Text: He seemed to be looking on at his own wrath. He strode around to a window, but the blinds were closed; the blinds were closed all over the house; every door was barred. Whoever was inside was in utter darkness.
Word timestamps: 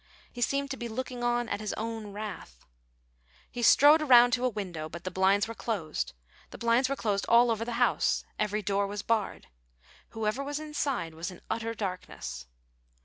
He 0.33 0.41
seemed 0.41 0.71
to 0.71 0.77
be 0.77 0.87
looking 0.87 1.23
on 1.23 1.47
at 1.47 1.59
his 1.59 1.73
own 1.73 2.11
wrath. 2.11 2.65
He 3.51 3.61
strode 3.61 4.01
around 4.01 4.31
to 4.31 4.43
a 4.45 4.49
window, 4.49 4.89
but 4.89 5.03
the 5.03 5.11
blinds 5.11 5.47
were 5.47 5.53
closed; 5.53 6.13
the 6.49 6.57
blinds 6.57 6.89
were 6.89 6.95
closed 6.95 7.23
all 7.29 7.51
over 7.51 7.63
the 7.63 7.73
house; 7.73 8.25
every 8.39 8.63
door 8.63 8.87
was 8.87 9.03
barred. 9.03 9.45
Whoever 10.09 10.43
was 10.43 10.59
inside 10.59 11.13
was 11.13 11.29
in 11.29 11.39
utter 11.51 11.75
darkness. 11.75 12.47